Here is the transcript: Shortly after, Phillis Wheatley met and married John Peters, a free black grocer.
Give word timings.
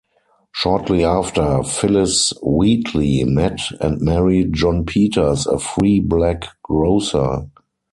Shortly 0.51 1.05
after, 1.05 1.61
Phillis 1.61 2.33
Wheatley 2.41 3.23
met 3.23 3.59
and 3.79 4.01
married 4.01 4.51
John 4.53 4.83
Peters, 4.83 5.45
a 5.45 5.59
free 5.59 5.99
black 5.99 6.47
grocer. 6.63 7.45